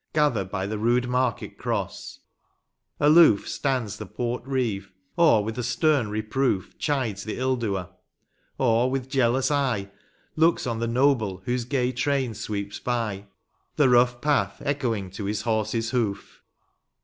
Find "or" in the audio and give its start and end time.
5.15-5.43, 8.57-8.89